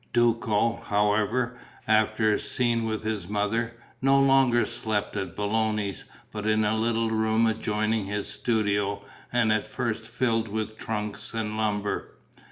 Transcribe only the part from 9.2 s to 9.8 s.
and at